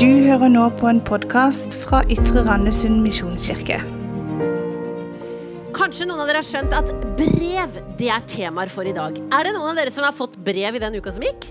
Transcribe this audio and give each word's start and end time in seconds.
Du 0.00 0.06
hører 0.08 0.48
nå 0.48 0.62
på 0.80 0.86
en 0.88 0.98
podkast 1.04 1.74
fra 1.76 1.98
Ytre 2.08 2.40
Randesund 2.46 3.02
misjonskirke. 3.04 3.82
Kanskje 5.76 6.06
noen 6.08 6.22
av 6.22 6.30
dere 6.30 6.40
har 6.40 6.46
skjønt 6.48 6.72
at 6.72 6.88
brev 7.18 7.76
det 7.98 8.08
er 8.08 8.24
temaer 8.24 8.72
for 8.72 8.88
i 8.88 8.94
dag. 8.96 9.18
Er 9.20 9.44
det 9.44 9.52
noen 9.52 9.74
av 9.74 9.76
dere 9.76 9.92
som 9.92 10.06
har 10.06 10.16
fått 10.16 10.38
brev 10.46 10.78
i 10.78 10.80
den 10.80 10.96
uka 10.96 11.12
som 11.12 11.26
gikk? 11.28 11.50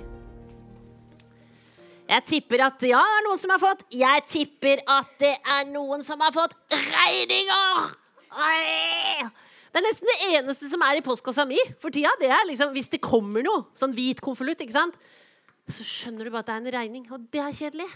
Jeg 2.10 2.26
tipper 2.32 2.66
at 2.72 2.88
ja, 2.90 3.04
det 3.06 3.20
er 3.20 3.28
noen 3.28 3.44
som 3.44 3.54
har 3.54 3.62
fått. 3.68 3.86
Jeg 3.94 4.26
tipper 4.34 4.82
at 4.96 5.14
det 5.22 5.36
er 5.38 5.70
noen 5.70 6.02
som 6.10 6.26
har 6.26 6.34
fått 6.34 6.58
regninger! 6.74 7.86
Oi! 8.34 9.30
Det 9.70 9.78
er 9.78 9.90
nesten 9.92 10.10
det 10.10 10.20
eneste 10.42 10.74
som 10.74 10.90
er 10.90 10.98
i 10.98 11.06
postkassa 11.06 11.46
mi 11.46 11.62
for 11.78 11.94
tida. 11.94 12.18
Det 12.18 12.34
er 12.34 12.50
liksom, 12.50 12.74
Hvis 12.74 12.90
det 12.98 13.06
kommer 13.06 13.46
noe, 13.46 13.68
sånn 13.78 13.94
hvit 13.94 14.26
konvolutt, 14.26 14.66
så 14.74 15.86
skjønner 15.86 16.26
du 16.26 16.34
bare 16.34 16.48
at 16.48 16.50
det 16.50 16.58
er 16.58 16.64
en 16.66 16.78
regning. 16.82 17.12
Og 17.14 17.30
det 17.30 17.46
er 17.46 17.54
kjedelig. 17.54 17.92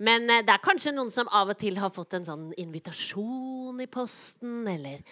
Men 0.00 0.30
eh, 0.32 0.44
det 0.46 0.54
er 0.54 0.64
kanskje 0.64 0.94
noen 0.96 1.12
som 1.12 1.28
av 1.28 1.52
og 1.52 1.58
til 1.60 1.78
har 1.80 1.92
fått 1.94 2.16
en 2.18 2.28
sånn 2.28 2.46
invitasjon 2.60 3.80
i 3.82 3.88
posten, 3.90 4.62
eller 4.70 5.02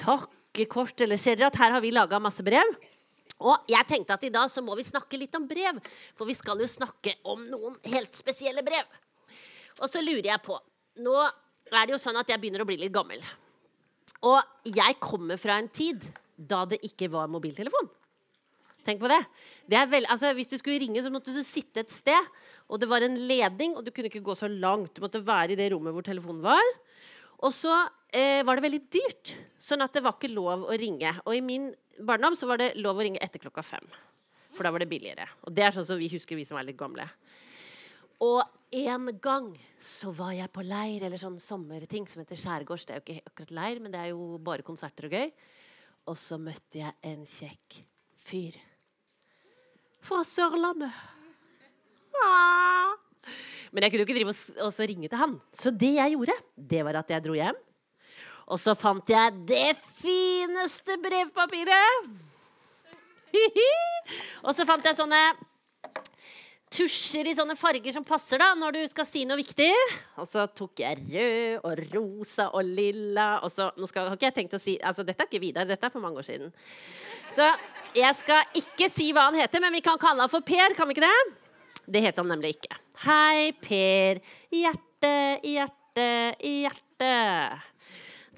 takkekort, 0.00 1.04
eller 1.04 1.20
ser 1.20 1.36
dere 1.36 1.50
at 1.52 1.60
her 1.60 1.76
har 1.76 1.84
vi 1.84 1.92
laga 1.94 2.20
masse 2.22 2.44
brev? 2.46 2.72
Og 3.40 3.70
jeg 3.72 3.88
tenkte 3.88 4.16
at 4.16 4.24
i 4.26 4.32
dag 4.32 4.50
så 4.52 4.60
må 4.64 4.74
vi 4.76 4.84
snakke 4.84 5.20
litt 5.20 5.36
om 5.36 5.46
brev, 5.48 5.78
for 6.16 6.28
vi 6.28 6.36
skal 6.36 6.60
jo 6.60 6.68
snakke 6.68 7.16
om 7.28 7.46
noen 7.48 7.76
helt 7.88 8.16
spesielle 8.16 8.64
brev. 8.64 8.84
Og 9.80 9.88
så 9.88 10.02
lurer 10.04 10.34
jeg 10.34 10.44
på 10.44 10.58
Nå 11.00 11.14
er 11.70 11.86
det 11.86 11.94
jo 11.94 12.00
sånn 12.02 12.18
at 12.18 12.28
jeg 12.28 12.40
begynner 12.42 12.64
å 12.64 12.68
bli 12.68 12.76
litt 12.80 12.92
gammel. 12.92 13.22
Og 14.26 14.66
jeg 14.66 14.98
kommer 15.00 15.38
fra 15.40 15.56
en 15.56 15.70
tid 15.72 16.02
da 16.36 16.64
det 16.68 16.80
ikke 16.84 17.08
var 17.12 17.30
mobiltelefon. 17.30 17.88
Tenk 18.84 19.00
på 19.00 19.08
det. 19.12 19.20
det 19.70 19.80
vel, 19.92 20.06
altså, 20.12 20.32
hvis 20.36 20.50
du 20.50 20.56
skulle 20.58 20.80
ringe, 20.82 21.00
så 21.04 21.12
måtte 21.12 21.32
du 21.32 21.40
sitte 21.46 21.84
et 21.84 21.92
sted. 21.92 22.28
Og 22.70 22.78
det 22.78 22.88
var 22.90 23.02
en 23.02 23.18
ledning, 23.26 23.74
og 23.74 23.84
du 23.84 23.90
kunne 23.90 24.10
ikke 24.10 24.22
gå 24.24 24.36
så 24.38 24.48
langt. 24.50 24.94
Du 24.94 25.02
måtte 25.02 25.22
være 25.26 25.54
i 25.54 25.58
det 25.58 25.70
rommet 25.72 25.94
hvor 25.94 26.06
telefonen 26.06 26.44
var. 26.44 26.70
Og 27.40 27.54
så 27.56 27.72
eh, 28.14 28.44
var 28.46 28.58
det 28.58 28.66
veldig 28.66 28.82
dyrt, 28.92 29.34
sånn 29.58 29.82
at 29.82 29.96
det 29.96 30.04
var 30.04 30.16
ikke 30.16 30.30
lov 30.30 30.68
å 30.68 30.78
ringe. 30.78 31.12
Og 31.24 31.34
i 31.34 31.42
min 31.44 31.70
barndom 31.98 32.36
så 32.38 32.48
var 32.50 32.60
det 32.60 32.74
lov 32.78 33.00
å 33.00 33.06
ringe 33.06 33.20
etter 33.24 33.42
klokka 33.42 33.64
fem. 33.66 33.86
For 34.54 34.66
da 34.66 34.72
var 34.74 34.82
det 34.82 34.90
billigere. 34.90 35.26
Og 35.46 35.54
det 35.56 35.66
er 35.66 35.74
sånn 35.74 35.88
som 35.88 35.98
vi 35.98 36.10
husker, 36.12 36.38
vi 36.38 36.46
som 36.46 36.58
er 36.60 36.68
litt 36.68 36.78
gamle. 36.78 37.06
Og 38.20 38.42
en 38.76 39.08
gang 39.22 39.48
så 39.82 40.12
var 40.14 40.34
jeg 40.36 40.52
på 40.52 40.62
leir, 40.62 41.02
eller 41.06 41.18
sånn 41.18 41.40
sommerting 41.42 42.06
som 42.10 42.22
heter 42.22 42.38
skjærgårds. 42.38 42.86
Det 42.86 42.94
er 42.94 43.00
jo 43.00 43.06
ikke 43.06 43.32
akkurat 43.32 43.54
leir, 43.56 43.80
men 43.82 43.94
det 43.94 44.02
er 44.02 44.12
jo 44.12 44.36
bare 44.44 44.66
konserter 44.66 45.08
og 45.08 45.16
gøy. 45.16 45.30
Og 46.10 46.18
så 46.20 46.38
møtte 46.40 46.82
jeg 46.82 46.94
en 47.08 47.24
kjekk 47.26 47.80
fyr. 48.20 48.60
Fra 50.04 50.22
Sørlandet. 50.26 50.94
Men 53.70 53.84
jeg 53.84 53.92
kunne 53.92 54.02
jo 54.02 54.08
ikke 54.08 54.18
drive 54.18 54.34
og 54.66 54.80
ringe 54.90 55.10
til 55.10 55.20
han. 55.20 55.36
Så 55.54 55.70
det 55.70 55.92
jeg 55.96 56.16
gjorde, 56.16 56.36
det 56.56 56.80
var 56.86 57.00
at 57.02 57.12
jeg 57.14 57.24
dro 57.26 57.36
hjem. 57.38 57.58
Og 58.50 58.58
så 58.58 58.74
fant 58.74 59.12
jeg 59.12 59.44
det 59.46 59.76
fineste 59.78 60.96
brevpapiret. 61.02 62.10
og 64.46 64.50
så 64.56 64.66
fant 64.66 64.88
jeg 64.88 64.98
sånne 64.98 65.20
tusjer 66.70 67.26
i 67.26 67.34
sånne 67.34 67.56
farger 67.58 67.94
som 67.94 68.04
passer 68.06 68.38
da 68.38 68.52
når 68.58 68.76
du 68.76 68.80
skal 68.90 69.06
si 69.06 69.24
noe 69.26 69.38
viktig. 69.40 69.70
Og 70.22 70.26
så 70.30 70.46
tok 70.54 70.82
jeg 70.82 70.98
rød 71.02 71.66
og 71.66 71.84
rosa 71.94 72.48
og 72.54 72.66
lilla. 72.66 73.32
Og 73.46 73.54
så, 73.54 73.70
nå 73.78 73.90
skal, 73.90 74.10
har 74.10 74.18
ikke 74.18 74.30
jeg 74.30 74.38
tenkt 74.40 74.58
å 74.58 74.62
si 74.62 74.78
altså 74.78 75.06
Dette 75.06 75.26
er 75.26 75.30
ikke 75.30 75.42
Vidar, 75.42 75.68
dette 75.68 75.86
er 75.86 75.94
for 75.94 76.02
mange 76.02 76.22
år 76.22 76.26
siden. 76.26 76.50
Så 77.34 77.46
jeg 77.94 78.14
skal 78.18 78.58
ikke 78.58 78.90
si 78.90 79.10
hva 79.14 79.28
han 79.28 79.38
heter, 79.38 79.62
men 79.62 79.74
vi 79.74 79.82
kan 79.84 79.98
kalle 80.00 80.26
han 80.26 80.32
for 80.32 80.46
Per. 80.46 80.74
Kan 80.78 80.90
vi 80.90 80.98
ikke 80.98 81.06
det? 81.06 81.39
Det 81.90 82.00
heter 82.04 82.22
han 82.22 82.30
nemlig 82.30 82.54
ikke. 82.54 82.76
Hei, 83.02 83.50
Per. 83.58 84.20
Hjerte, 84.54 85.14
hjerte, 85.42 86.10
hjerte. 86.38 87.14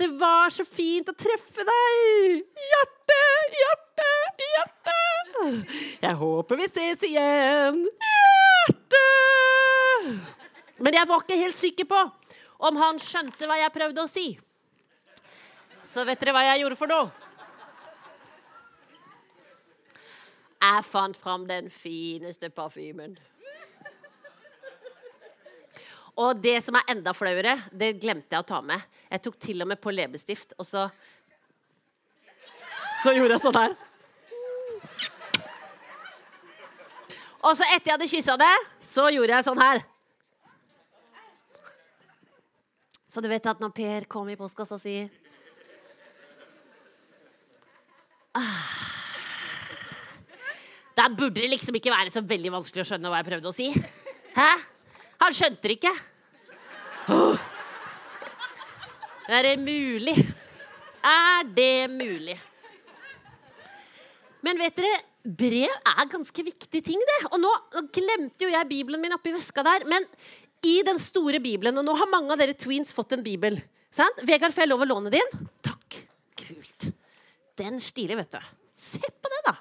Det 0.01 0.09
var 0.17 0.49
så 0.51 0.65
fint 0.65 1.11
å 1.13 1.15
treffe 1.15 1.65
deg! 1.69 2.39
Hjerte, 2.71 3.19
hjerte, 3.59 4.07
hjerte! 4.41 4.95
Jeg 6.01 6.15
håper 6.23 6.61
vi 6.63 6.69
ses 6.71 7.05
igjen. 7.07 7.83
Hjerte! 8.09 9.03
Men 10.81 10.97
jeg 10.97 11.11
var 11.11 11.21
ikke 11.21 11.41
helt 11.43 11.61
sikker 11.61 11.89
på 11.93 12.01
om 12.63 12.79
han 12.81 13.01
skjønte 13.03 13.47
hva 13.51 13.59
jeg 13.61 13.75
prøvde 13.75 14.07
å 14.07 14.11
si. 14.11 14.31
Så 15.85 16.07
vet 16.09 16.23
dere 16.23 16.33
hva 16.33 16.47
jeg 16.49 16.63
gjorde 16.63 16.79
for 16.81 16.89
noe? 16.89 17.11
Jeg 20.63 20.89
fant 20.89 21.21
fram 21.21 21.45
den 21.51 21.69
fineste 21.75 22.49
parfymen. 22.55 23.19
Og 26.21 26.37
det 26.45 26.59
som 26.65 26.77
er 26.77 26.91
enda 26.93 27.15
flauere, 27.17 27.57
det 27.73 27.95
glemte 28.01 28.35
jeg 28.35 28.45
å 28.45 28.49
ta 28.49 28.61
med. 28.65 28.83
Jeg 29.09 29.23
tok 29.25 29.39
til 29.41 29.65
og 29.65 29.71
med 29.71 29.81
på 29.81 29.95
leppestift, 29.95 30.53
og 30.59 30.69
så 30.69 30.91
Så 33.03 33.11
gjorde 33.17 33.35
jeg 33.35 33.43
sånn 33.43 33.57
her. 33.59 33.73
Og 37.43 37.57
så 37.59 37.67
etter 37.75 37.89
jeg 37.89 37.97
hadde 37.97 38.07
kyssa 38.13 38.37
det, 38.39 38.53
så 38.87 39.09
gjorde 39.11 39.35
jeg 39.35 39.47
sånn 39.49 39.59
her. 39.59 39.83
Så 43.11 43.21
du 43.21 43.27
vet 43.29 43.49
at 43.51 43.59
når 43.61 43.73
Per 43.75 44.07
kom 44.09 44.31
i 44.31 44.39
postkassa 44.41 44.79
si 44.81 44.95
ah, 48.39 48.63
Da 50.97 51.11
burde 51.13 51.43
det 51.43 51.51
liksom 51.51 51.77
ikke 51.77 51.93
være 51.93 52.15
så 52.15 52.23
veldig 52.25 52.55
vanskelig 52.55 52.87
å 52.87 52.89
skjønne 52.93 53.11
hva 53.13 53.21
jeg 53.21 53.29
prøvde 53.33 53.51
å 53.51 53.57
si. 53.57 53.69
Hæ? 54.39 54.53
Han 55.23 55.35
skjønte 55.37 55.69
det 55.71 55.79
ikke. 55.79 55.93
Oh. 57.15 57.39
Er 59.31 59.47
det 59.47 59.57
mulig? 59.63 60.17
Er 61.03 61.47
det 61.47 61.91
mulig? 61.93 62.37
Men 64.43 64.59
vet 64.59 64.79
dere, 64.79 64.99
brev 65.23 65.71
er 65.71 66.09
ganske 66.11 66.45
viktig 66.47 66.83
ting, 66.83 67.03
det. 67.11 67.19
Og 67.31 67.39
nå, 67.43 67.51
glemte 67.95 68.47
jo 68.47 68.51
jeg 68.51 68.71
Bibelen 68.71 69.03
min 69.03 69.15
oppi 69.15 69.35
veska 69.35 69.63
der. 69.67 69.87
Men 69.91 70.07
i 70.67 70.81
den 70.87 70.99
store 71.03 71.39
Bibelen, 71.43 71.79
og 71.79 71.87
nå 71.87 71.95
har 71.99 72.11
mange 72.11 72.35
av 72.35 72.43
dere 72.43 72.59
tweens 72.59 72.95
fått 72.95 73.15
en 73.15 73.23
bibel. 73.23 73.61
Sant? 73.95 74.25
Vegard, 74.27 74.55
får 74.55 74.67
jeg 74.67 74.73
lov 74.73 74.83
å 74.83 74.91
låne 74.91 75.13
din? 75.15 75.35
Takk. 75.63 76.01
Kult. 76.43 76.91
Den 77.59 77.79
stilig, 77.83 78.19
vet 78.19 78.35
du. 78.35 78.55
Se 78.75 78.99
på 78.99 79.31
det, 79.31 79.43
da. 79.47 79.55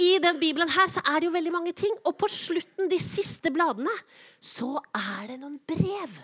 I 0.00 0.16
den 0.22 0.38
bibelen 0.40 0.70
her 0.72 0.88
så 0.92 1.02
er 1.04 1.20
det 1.20 1.28
jo 1.28 1.34
veldig 1.34 1.52
mange 1.52 1.74
ting. 1.76 1.92
Og 2.08 2.16
på 2.18 2.28
slutten, 2.32 2.88
de 2.88 2.98
siste 3.02 3.52
bladene, 3.52 3.92
så 4.40 4.78
er 4.96 5.32
det 5.32 5.40
noen 5.42 5.58
brev. 5.68 6.16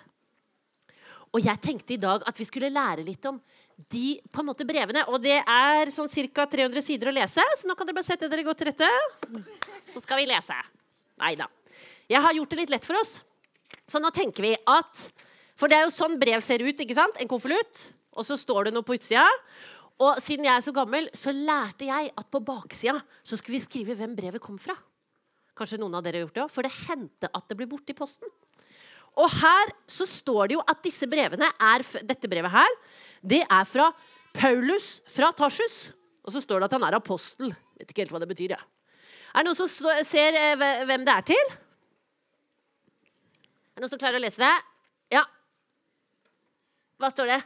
Og 1.36 1.42
jeg 1.44 1.60
tenkte 1.60 1.96
i 1.96 2.00
dag 2.00 2.24
at 2.24 2.38
vi 2.38 2.46
skulle 2.48 2.72
lære 2.72 3.04
litt 3.04 3.26
om 3.28 3.36
de 3.92 4.16
på 4.32 4.40
en 4.40 4.48
måte 4.48 4.64
brevene. 4.68 5.02
Og 5.12 5.20
det 5.20 5.36
er 5.42 5.92
sånn 5.92 6.08
ca. 6.08 6.46
300 6.48 6.84
sider 6.84 7.10
å 7.10 7.16
lese, 7.16 7.44
så 7.44 7.68
nå 7.68 7.76
kan 7.76 7.88
dere 7.88 7.98
bare 7.98 8.08
sette 8.08 8.30
dere 8.32 8.46
godt 8.46 8.62
til 8.62 8.70
rette. 8.70 8.88
Så 9.92 10.00
skal 10.00 10.22
vi 10.22 10.30
lese. 10.30 10.56
Nei 11.20 11.34
da. 11.36 11.50
Jeg 12.08 12.22
har 12.22 12.36
gjort 12.38 12.54
det 12.54 12.62
litt 12.62 12.72
lett 12.72 12.88
for 12.88 12.96
oss. 13.00 13.18
Så 13.86 14.00
nå 14.00 14.10
tenker 14.14 14.46
vi 14.46 14.56
at 14.56 15.08
For 15.56 15.72
det 15.72 15.76
er 15.78 15.86
jo 15.86 15.92
sånn 15.94 16.18
brev 16.20 16.42
ser 16.44 16.60
ut. 16.60 16.80
ikke 16.80 16.94
sant? 16.96 17.16
En 17.16 17.28
konvolutt, 17.30 17.86
og 18.12 18.26
så 18.28 18.36
står 18.36 18.68
det 18.68 18.72
noe 18.76 18.84
på 18.84 18.92
utsida. 18.98 19.22
Og 20.02 20.18
siden 20.20 20.44
jeg 20.44 20.52
er 20.52 20.64
så 20.64 20.74
gammel, 20.76 21.08
så 21.16 21.32
lærte 21.32 21.88
jeg 21.88 22.10
at 22.12 22.28
på 22.32 22.42
baksida 22.44 22.98
så 23.24 23.38
skulle 23.38 23.56
vi 23.56 23.64
skrive 23.64 23.96
hvem 23.96 24.16
brevet 24.16 24.42
kom 24.44 24.58
fra. 24.60 24.76
Kanskje 25.56 25.78
noen 25.80 25.96
av 25.96 26.04
dere 26.04 26.20
har 26.20 26.26
gjort 26.26 26.36
det 26.36 26.44
òg? 26.44 26.52
For 26.52 26.66
det 26.66 26.74
hendte 26.84 27.30
at 27.32 27.46
det 27.48 27.56
ble 27.56 27.68
borte 27.70 27.94
i 27.94 27.96
posten. 27.96 28.28
Og 29.16 29.30
her 29.38 29.72
så 29.88 30.04
står 30.08 30.50
det 30.50 30.58
jo 30.58 30.64
at 30.68 30.82
disse 30.84 31.08
brevene 31.08 31.48
er 31.48 31.84
Dette 32.04 32.28
brevet 32.28 32.52
her, 32.52 32.74
det 33.24 33.40
er 33.48 33.64
fra 33.64 33.88
Paulus 34.36 34.98
fra 35.08 35.30
Tarsus. 35.32 35.96
Og 36.26 36.34
så 36.34 36.42
står 36.44 36.60
det 36.60 36.68
at 36.68 36.76
han 36.76 36.84
er 36.84 36.98
apostel. 36.98 37.54
Vet 37.80 37.92
ikke 37.92 38.04
helt 38.04 38.12
hva 38.12 38.20
det 38.20 38.28
betyr. 38.28 38.52
Ja. 38.52 38.60
Er 39.32 39.44
det 39.44 39.48
noen 39.48 39.56
som 39.56 39.68
ser 40.04 40.36
eh, 40.36 40.84
hvem 40.88 41.04
det 41.06 41.14
er 41.14 41.24
til? 41.32 41.52
Er 43.72 43.80
det 43.80 43.84
noen 43.86 43.92
som 43.92 44.00
klarer 44.00 44.20
å 44.20 44.24
lese 44.24 44.44
det? 44.44 44.54
Ja. 45.16 45.24
Hva 47.00 47.08
står 47.12 47.32
det? 47.32 47.40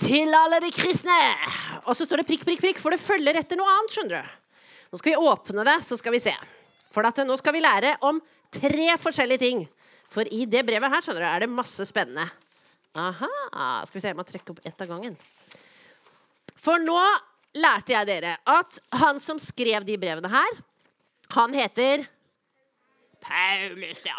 Til 0.00 0.32
alle 0.34 0.60
de 0.64 0.70
kristne. 0.74 1.16
Og 1.84 1.94
så 1.96 2.06
står 2.06 2.22
det 2.22 2.28
prikk, 2.30 2.44
prikk, 2.48 2.62
prikk, 2.62 2.80
for 2.82 2.94
det 2.94 3.02
følger 3.02 3.36
etter 3.40 3.58
noe 3.60 3.68
annet. 3.68 3.94
skjønner 3.94 4.16
du. 4.16 4.62
Nå 4.90 5.00
skal 5.00 5.12
vi 5.12 5.28
åpne 5.30 5.66
det, 5.68 5.76
så 5.86 5.98
skal 6.00 6.14
vi 6.16 6.22
se. 6.22 6.34
For 6.90 7.06
at 7.06 7.20
nå 7.26 7.36
skal 7.38 7.54
vi 7.54 7.62
lære 7.62 7.94
om 8.06 8.18
tre 8.50 8.88
forskjellige 8.98 9.44
ting. 9.44 9.64
For 10.10 10.26
i 10.26 10.46
det 10.50 10.64
brevet 10.66 10.90
her 10.90 11.04
skjønner 11.04 11.22
du, 11.22 11.28
er 11.28 11.44
det 11.44 11.50
masse 11.52 11.86
spennende. 11.86 12.26
Aha. 12.98 13.28
Skal 13.86 14.00
vi 14.00 14.02
se, 14.02 14.10
jeg 14.10 14.18
må 14.18 14.26
trekke 14.26 14.54
opp 14.54 14.64
ett 14.66 14.82
av 14.82 14.90
gangen. 14.90 15.18
For 16.58 16.82
nå 16.82 16.98
lærte 17.60 17.94
jeg 17.94 18.08
dere 18.08 18.34
at 18.48 18.80
han 19.00 19.20
som 19.22 19.38
skrev 19.42 19.86
de 19.86 19.98
brevene 20.00 20.30
her, 20.32 20.58
han 21.34 21.54
heter 21.54 22.08
Paulus, 23.20 24.04
ja. 24.08 24.16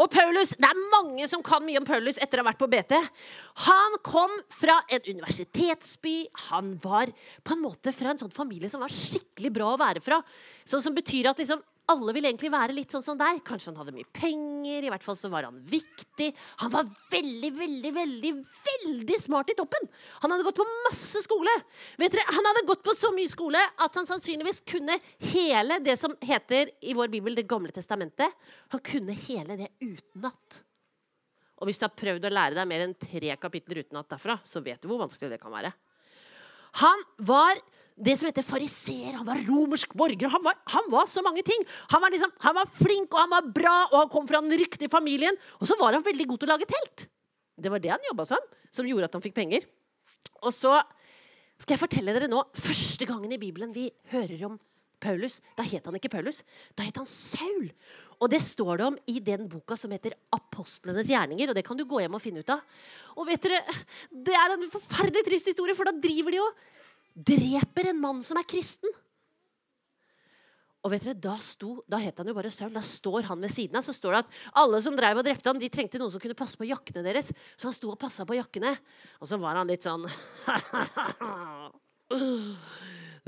Og 0.00 0.10
Paulus, 0.10 0.54
Det 0.56 0.68
er 0.68 0.90
mange 0.92 1.28
som 1.28 1.42
kan 1.44 1.64
mye 1.64 1.80
om 1.80 1.86
Paulus 1.86 2.18
etter 2.18 2.40
å 2.40 2.44
ha 2.44 2.50
vært 2.50 2.60
på 2.60 2.70
BT. 2.70 2.94
Han 3.68 3.98
kom 4.02 4.32
fra 4.48 4.80
en 4.88 5.04
universitetsby. 5.06 6.16
Han 6.48 6.76
var 6.82 7.12
på 7.44 7.56
en 7.56 7.64
måte 7.64 7.92
fra 7.94 8.14
en 8.14 8.20
sånn 8.20 8.34
familie 8.34 8.70
som 8.72 8.80
var 8.80 8.94
skikkelig 8.94 9.52
bra 9.52 9.74
å 9.74 9.80
være 9.80 10.02
fra. 10.04 10.22
Sånn 10.68 10.84
som 10.84 10.96
betyr 10.96 11.30
at 11.30 11.38
liksom, 11.38 11.62
alle 11.88 12.12
vil 12.16 12.28
egentlig 12.28 12.50
være 12.52 12.74
litt 12.76 12.92
sånn 12.92 13.04
som 13.04 13.18
deg. 13.18 13.40
Kanskje 13.46 13.70
han 13.70 13.80
hadde 13.80 13.94
mye 13.96 14.08
penger, 14.12 14.84
i 14.84 14.90
hvert 14.92 15.04
fall 15.04 15.16
så 15.18 15.30
var 15.32 15.46
han 15.48 15.58
viktig. 15.64 16.28
Han 16.62 16.72
var 16.72 16.88
veldig, 17.12 17.50
veldig, 17.56 17.92
veldig 17.96 18.32
veldig 18.38 19.18
smart 19.20 19.52
i 19.52 19.56
toppen. 19.58 19.88
Han 20.22 20.32
hadde 20.32 20.46
gått 20.46 20.60
på 20.60 20.68
masse 20.88 21.22
skole. 21.24 21.54
Vet 22.00 22.14
dere, 22.14 22.26
Han 22.34 22.48
hadde 22.50 22.66
gått 22.68 22.84
på 22.84 22.94
så 22.96 23.12
mye 23.14 23.30
skole 23.30 23.60
at 23.60 23.98
han 23.98 24.08
sannsynligvis 24.08 24.62
kunne 24.68 24.98
hele 25.32 25.80
det 25.84 25.96
som 26.00 26.14
heter 26.20 26.72
i 26.80 26.94
vår 26.96 27.08
bibel 27.12 27.34
Det 27.34 27.48
gamle 27.48 27.72
testamentet. 27.74 28.32
Han 28.74 28.84
kunne 28.84 29.16
hele 29.26 29.56
det 29.56 29.70
utenat. 29.80 30.62
Og 31.58 31.66
hvis 31.66 31.80
du 31.80 31.88
har 31.88 31.96
prøvd 31.96 32.28
å 32.28 32.34
lære 32.34 32.54
deg 32.58 32.68
mer 32.70 32.84
enn 32.84 32.94
tre 32.94 33.34
kapitler 33.40 33.82
utenat 33.82 34.10
derfra, 34.12 34.38
så 34.46 34.62
vet 34.62 34.80
du 34.82 34.90
hvor 34.90 35.00
vanskelig 35.02 35.32
det 35.32 35.40
kan 35.42 35.54
være. 35.54 35.72
Han 36.84 37.02
var 37.26 37.58
det 37.98 38.14
som 38.18 38.28
heter 38.28 38.46
fariseer. 38.46 39.16
Han 39.18 39.26
var 39.26 39.40
romersk 39.46 39.94
borger. 39.98 40.30
Han 40.30 40.44
var, 40.44 40.58
han 40.70 40.90
var 40.92 41.08
så 41.10 41.22
mange 41.24 41.42
ting. 41.46 41.64
Han 41.92 42.02
var, 42.02 42.14
liksom, 42.14 42.32
han 42.44 42.56
var, 42.56 42.70
flink 42.78 43.14
og 43.14 43.22
han 43.24 43.32
var 43.32 43.48
bra, 43.54 43.76
og 43.90 43.96
han 44.02 44.12
kom 44.12 44.28
fra 44.30 44.42
den 44.44 44.54
riktige 44.58 44.92
familien. 44.92 45.38
Og 45.58 45.70
så 45.70 45.78
var 45.80 45.96
han 45.96 46.06
veldig 46.06 46.28
god 46.30 46.42
til 46.42 46.50
å 46.50 46.54
lage 46.54 46.70
telt. 46.70 47.08
Det 47.58 47.72
var 47.72 47.82
det 47.82 47.90
han 47.90 48.08
jobba 48.10 48.28
som, 48.28 48.48
som 48.70 48.86
gjorde 48.86 49.10
at 49.10 49.18
han 49.18 49.24
fikk 49.24 49.36
penger. 49.40 49.66
Og 50.46 50.54
så 50.54 50.78
skal 51.58 51.74
jeg 51.74 51.82
fortelle 51.82 52.14
dere 52.14 52.30
nå 52.30 52.44
første 52.54 53.06
gangen 53.08 53.34
i 53.34 53.40
Bibelen 53.40 53.74
vi 53.74 53.88
hører 54.12 54.44
om 54.46 54.58
Paulus. 55.02 55.40
Da 55.58 55.66
het 55.66 55.86
han 55.86 55.98
ikke 55.98 56.12
Paulus, 56.12 56.44
da 56.78 56.86
het 56.86 56.98
han 57.00 57.08
Saul. 57.10 57.72
Og 58.18 58.30
det 58.30 58.40
står 58.42 58.80
det 58.80 58.86
om 58.86 58.96
i 59.10 59.18
den 59.22 59.46
boka 59.50 59.76
som 59.78 59.92
heter 59.94 60.16
Apostlenes 60.34 61.10
gjerninger. 61.10 61.50
Og 61.50 61.58
det 61.58 61.66
kan 61.66 61.78
du 61.78 61.84
gå 61.86 62.00
hjem 62.02 62.16
og 62.18 62.22
finne 62.22 62.42
ut 62.42 62.50
av. 62.54 62.62
Og 63.18 63.28
vet 63.28 63.42
dere, 63.46 63.62
Det 64.10 64.34
er 64.34 64.54
en 64.54 64.70
forferdelig 64.70 65.24
trist 65.26 65.50
historie, 65.50 65.74
for 65.74 65.86
da 65.86 65.94
driver 65.94 66.34
de 66.34 66.40
og 66.42 66.66
dreper 67.18 67.90
en 67.90 68.00
mann 68.00 68.22
som 68.26 68.38
er 68.38 68.46
kristen. 68.48 68.90
Og 70.86 70.92
vet 70.92 71.02
dere, 71.08 71.18
Da, 71.18 71.34
sto, 71.42 71.82
da 71.90 71.98
het 72.00 72.18
han 72.20 72.28
jo 72.30 72.36
bare 72.36 72.50
Saul. 72.54 72.72
Da 72.74 72.82
står 72.84 73.26
han 73.28 73.42
ved 73.42 73.50
siden 73.52 73.76
av. 73.80 73.84
Så 73.86 73.92
står 73.96 74.14
det 74.14 74.20
at 74.22 74.32
alle 74.62 74.78
som 74.84 74.96
drev 74.96 75.18
og 75.20 75.26
drepte 75.26 75.50
han, 75.50 75.60
de 75.60 75.70
trengte 75.72 75.98
noen 76.00 76.12
som 76.14 76.22
kunne 76.22 76.38
passe 76.38 76.56
på 76.58 76.68
jakkene 76.68 77.02
deres. 77.06 77.32
Så 77.58 77.68
han 77.68 77.76
sto 77.76 77.90
og 77.92 78.00
passa 78.00 78.26
på 78.28 78.38
jakkene. 78.38 78.72
Og 79.18 79.26
så 79.30 79.36
var 79.42 79.58
han 79.58 79.68
litt 79.70 79.86
sånn 79.86 80.06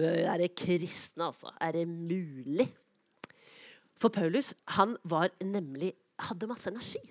Er 0.01 0.37
det 0.41 0.55
kristne, 0.57 1.27
altså? 1.29 1.51
Er 1.61 1.75
det 1.77 1.85
mulig? 1.91 2.71
For 4.01 4.09
Paulus 4.09 4.55
han 4.79 4.97
var 5.05 5.29
nemlig, 5.45 5.93
hadde 6.31 6.49
masse 6.49 6.71
energi. 6.71 7.03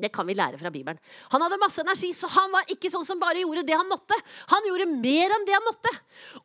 Det 0.00 0.08
kan 0.08 0.24
vi 0.24 0.32
lære 0.32 0.56
fra 0.56 0.70
Bibelen. 0.72 0.96
Han 1.34 1.42
hadde 1.44 1.58
masse 1.60 1.82
energi, 1.82 2.14
så 2.16 2.30
han 2.32 2.48
var 2.54 2.70
ikke 2.72 2.88
sånn 2.88 3.04
som 3.04 3.18
bare 3.20 3.42
gjorde 3.42 3.64
det 3.68 3.74
han 3.76 3.90
måtte. 3.90 4.16
Han 4.48 4.64
gjorde 4.64 4.86
mer 4.88 5.34
enn 5.36 5.44
det 5.44 5.52
han 5.52 5.66
måtte. 5.66 5.92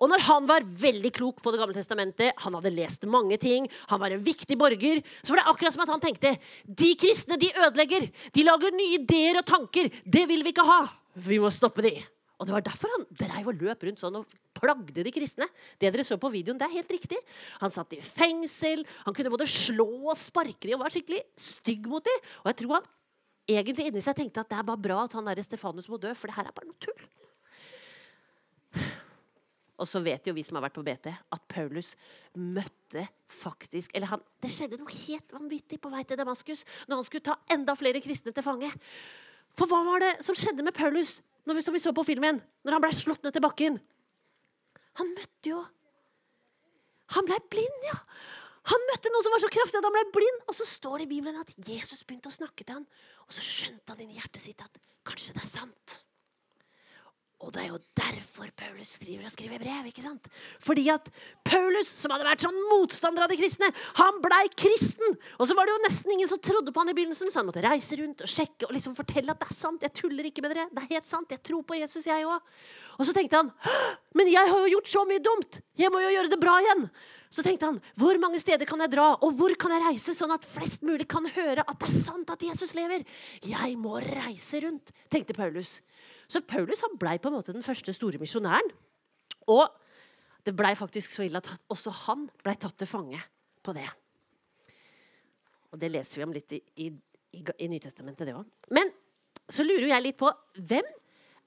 Og 0.01 0.11
når 0.11 0.25
han 0.27 0.49
var 0.49 0.65
veldig 0.67 1.11
klok 1.15 1.39
på 1.39 1.53
Det 1.53 1.61
gamle 1.61 1.77
testamentet, 1.77 2.35
han 2.43 2.57
hadde 2.59 2.73
lest 2.75 3.07
mange 3.07 3.37
ting, 3.39 3.69
han 3.87 4.01
var 4.01 4.11
en 4.11 4.25
viktig 4.25 4.57
borger, 4.59 4.99
så 5.23 5.31
var 5.31 5.41
det 5.41 5.47
akkurat 5.53 5.77
som 5.77 5.85
at 5.85 5.93
han 5.95 6.03
tenkte 6.03 6.33
de 6.67 6.91
kristne 6.99 7.39
de 7.39 7.53
ødelegger. 7.55 8.09
De 8.35 8.43
lager 8.43 8.75
nye 8.75 8.99
ideer 8.99 9.39
og 9.39 9.47
tanker. 9.47 9.89
Det 10.03 10.27
vil 10.27 10.43
vi 10.43 10.51
ikke 10.51 10.67
ha. 10.67 10.81
Vi 11.15 11.39
må 11.39 11.47
stoppe 11.53 11.87
de. 11.87 11.95
Og 12.37 12.45
Det 12.45 12.53
var 12.53 12.67
derfor 12.67 12.91
han 12.93 13.07
dreiv 13.17 13.47
og 13.49 13.63
løp 13.63 13.87
rundt 13.87 14.03
sånn 14.03 14.19
og 14.19 14.35
plagde 14.57 15.05
de 15.05 15.13
kristne. 15.13 15.47
Det 15.79 15.89
dere 15.93 16.05
så 16.05 16.19
på 16.21 16.29
videoen, 16.33 16.59
det 16.59 16.67
er 16.67 16.75
helt 16.75 16.91
riktig. 16.93 17.17
Han 17.63 17.73
satt 17.73 17.95
i 17.95 18.01
fengsel, 18.03 18.83
han 19.07 19.15
kunne 19.15 19.31
både 19.33 19.47
slå 19.49 19.87
og 20.11 20.19
sparke 20.19 20.67
dem 20.67 20.77
og 20.77 20.85
var 20.85 20.93
skikkelig 20.93 21.23
stygg 21.33 21.87
mot 21.89 22.05
dem. 22.05 22.29
Og 22.43 22.51
jeg 22.51 22.59
tror 22.61 22.77
han 22.77 22.87
egentlig 23.47 23.87
inni 23.87 24.03
seg 24.03 24.17
tenkte 24.17 24.43
at 24.43 24.51
det 24.51 24.57
er 24.59 24.67
bare 24.67 24.83
bra 24.83 24.99
at 25.05 25.15
han 25.17 25.27
der 25.29 25.43
Stefanus 25.45 25.87
må 25.91 25.99
dø, 26.01 26.11
for 26.17 26.29
det 26.29 26.37
her 26.37 26.49
er 26.49 26.55
bare 26.55 26.67
noe 26.67 26.81
tull. 26.83 27.05
Og 29.77 29.85
så 29.85 30.01
vet 30.01 30.25
jo 30.25 30.33
vi 30.33 30.43
som 30.45 30.57
har 30.57 30.65
vært 30.65 30.77
på 30.79 30.83
BT, 30.85 31.11
at 31.13 31.43
Paulus 31.51 31.91
møtte 32.33 33.05
faktisk 33.29 33.91
Eller 33.97 34.09
han, 34.09 34.21
det 34.41 34.49
skjedde 34.49 34.79
noe 34.79 34.89
helt 34.89 35.33
vanvittig 35.35 35.77
på 35.83 35.91
vei 35.91 36.01
til 36.07 36.17
Damaskus 36.17 36.63
når 36.87 37.01
han 37.01 37.07
skulle 37.07 37.27
ta 37.27 37.35
enda 37.53 37.75
flere 37.77 38.01
kristne 38.01 38.33
til 38.33 38.45
fange. 38.45 38.71
For 39.57 39.69
hva 39.69 39.83
var 39.85 40.01
det 40.01 40.13
som 40.25 40.37
skjedde 40.37 40.65
med 40.65 40.75
Paulus 40.77 41.19
når 41.47 41.59
vi, 41.59 41.63
som 41.63 41.75
vi 41.75 41.83
så 41.83 41.93
på 41.95 42.05
filmen, 42.07 42.41
når 42.65 42.75
han 42.75 42.83
ble 42.83 42.91
slått 42.95 43.23
ned 43.23 43.35
til 43.35 43.45
bakken? 43.45 43.77
Han 44.99 45.13
møtte 45.13 45.53
jo 45.53 45.61
Han 47.15 47.27
ble 47.29 47.37
blind, 47.51 47.85
ja! 47.87 48.01
Han 48.71 48.89
møtte 48.89 49.11
noe 49.13 49.23
som 49.23 49.35
var 49.35 49.43
så 49.43 49.51
kraftig 49.51 49.79
at 49.79 49.87
han 49.87 49.95
ble 49.95 50.03
blind. 50.15 50.41
Og 50.47 50.57
så 50.57 50.67
står 50.67 51.01
det 51.01 51.07
i 51.07 51.13
Bibelen 51.15 51.39
at 51.39 51.53
Jesus 51.69 52.03
begynte 52.03 52.31
å 52.31 52.35
snakke 52.35 52.65
til 52.65 52.79
han, 52.79 52.89
og 53.27 53.35
så 53.35 53.43
skjønte 53.43 53.93
han 53.93 54.03
inni 54.03 54.19
hjertet 54.19 54.43
sitt 54.43 54.63
at 54.63 54.83
kanskje 55.07 55.37
det 55.37 55.45
er 55.45 55.49
sant. 55.49 56.01
Og 57.45 57.51
det 57.53 57.61
er 57.61 57.67
jo 57.69 57.77
derfor 57.93 58.49
Paulus 58.57 58.95
skriver 58.97 59.27
og 59.27 59.33
skriver 59.33 59.61
brev. 59.61 59.85
ikke 59.85 60.01
sant? 60.01 60.25
Fordi 60.63 60.87
at 60.89 61.05
Paulus, 61.45 61.85
som 61.85 62.09
hadde 62.09 62.25
vært 62.25 62.41
sånn 62.41 62.57
motstander 62.71 63.27
av 63.27 63.29
de 63.29 63.37
kristne, 63.37 63.69
han 63.99 64.17
blei 64.23 64.41
kristen. 64.57 65.13
Og 65.37 65.45
så 65.45 65.53
var 65.57 65.69
det 65.69 65.75
jo 65.75 65.83
nesten 65.83 66.15
ingen 66.15 66.31
som 66.31 66.41
trodde 66.41 66.73
på 66.73 66.81
han 66.81 66.89
i 66.89 66.95
begynnelsen, 66.97 67.29
så 67.29 67.43
han 67.43 67.51
måtte 67.51 67.61
reise 67.61 67.99
rundt 68.01 68.23
og 68.25 68.31
sjekke 68.31 68.65
og 68.65 68.73
liksom 68.73 68.97
fortelle 68.97 69.35
at 69.35 69.43
det 69.43 69.51
er 69.51 69.59
sant. 69.59 69.85
Jeg 69.85 69.93
tuller 70.01 70.31
ikke 70.31 70.41
med 70.41 70.55
dere. 70.55 70.65
Det 70.73 70.81
er 70.81 70.95
helt 70.95 71.11
sant. 71.11 71.29
Jeg 71.29 71.43
tror 71.45 71.61
på 71.61 71.77
Jesus, 71.77 72.09
jeg 72.09 72.25
òg. 72.25 72.57
Og 72.97 73.05
så 73.05 73.13
tenkte 73.13 73.43
han 73.43 73.53
men 74.17 74.33
jeg 74.33 74.49
har 74.49 74.57
jo 74.63 74.73
gjort 74.73 74.89
så 74.89 75.05
mye 75.05 75.21
dumt. 75.21 75.61
Jeg 75.77 75.93
må 75.93 76.01
jo 76.01 76.09
gjøre 76.15 76.33
det 76.33 76.41
bra 76.41 76.57
igjen. 76.63 76.87
Så 77.33 77.43
tenkte 77.43 77.69
han 77.69 77.79
hvor 77.99 78.19
mange 78.21 78.39
steder 78.41 78.67
kan 78.69 78.81
jeg 78.83 78.93
dra, 78.93 79.09
og 79.19 79.35
hvor 79.39 79.53
kan 79.59 79.73
jeg 79.75 79.83
reise, 79.83 80.15
sånn 80.15 80.33
at 80.35 80.47
flest 80.47 80.85
mulig 80.87 81.07
kan 81.11 81.27
høre 81.35 81.65
at 81.65 81.79
det 81.81 81.89
er 81.89 81.97
sant 82.05 82.31
at 82.33 82.45
Jesus 82.47 82.75
lever? 82.77 83.03
Jeg 83.45 83.75
må 83.79 83.97
reise 84.03 84.61
rundt, 84.63 84.93
tenkte 85.11 85.35
Paulus. 85.37 85.79
Så 86.27 86.43
Paulus 86.43 86.83
han 86.83 86.97
blei 86.99 87.17
på 87.19 87.31
en 87.31 87.37
måte 87.39 87.55
den 87.55 87.65
første 87.65 87.93
store 87.95 88.19
misjonæren. 88.21 88.71
Og 89.51 89.65
det 90.47 90.55
blei 90.55 90.73
faktisk 90.79 91.11
så 91.11 91.25
ille 91.27 91.41
at 91.41 91.49
også 91.71 91.91
han 92.05 92.27
blei 92.43 92.55
tatt 92.59 92.77
til 92.79 92.89
fange 92.89 93.19
på 93.63 93.75
det. 93.75 93.87
Og 95.73 95.79
det 95.81 95.91
leser 95.91 96.21
vi 96.21 96.27
om 96.27 96.35
litt 96.35 96.53
i, 96.55 96.61
i, 96.83 96.87
i, 97.35 97.43
i 97.43 97.67
Nytestamentet, 97.71 98.27
det 98.27 98.35
òg. 98.35 98.47
Men 98.75 98.91
så 99.51 99.65
lurer 99.67 99.89
jeg 99.91 100.05
litt 100.05 100.19
på 100.19 100.31
hvem 100.67 100.87